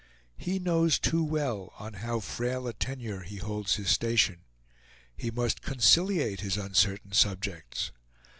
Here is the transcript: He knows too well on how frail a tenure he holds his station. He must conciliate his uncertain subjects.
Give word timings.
He 0.35 0.57
knows 0.57 0.97
too 0.97 1.23
well 1.23 1.73
on 1.77 1.93
how 2.01 2.21
frail 2.21 2.67
a 2.67 2.73
tenure 2.73 3.19
he 3.21 3.35
holds 3.37 3.75
his 3.75 3.91
station. 3.91 4.45
He 5.15 5.29
must 5.29 5.61
conciliate 5.61 6.39
his 6.41 6.57
uncertain 6.57 7.11
subjects. 7.11 7.91